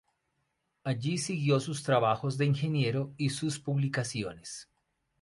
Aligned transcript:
Allí 0.83 1.19
siguió 1.19 1.59
sus 1.59 1.83
trabajos 1.83 2.35
de 2.39 2.45
ingeniero 2.47 3.13
y 3.17 3.29
sus 3.29 3.59
publicaciones. 3.59 4.67